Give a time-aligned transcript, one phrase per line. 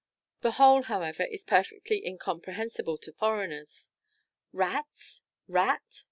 [0.41, 3.91] The whole, however, is perfectly incomprehensible to foreigners.
[4.51, 5.21] "Rats!
[5.47, 5.83] rat!"